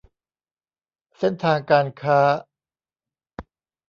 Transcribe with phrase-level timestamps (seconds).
[1.17, 2.19] เส้นทางการค้า